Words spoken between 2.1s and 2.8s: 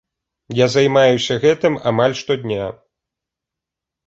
штодня.